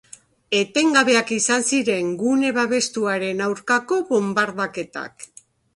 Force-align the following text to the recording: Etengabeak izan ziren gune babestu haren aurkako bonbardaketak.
Etengabeak 0.59 1.33
izan 1.35 1.67
ziren 1.73 2.09
gune 2.23 2.51
babestu 2.59 3.07
haren 3.15 3.47
aurkako 3.51 4.05
bonbardaketak. 4.13 5.33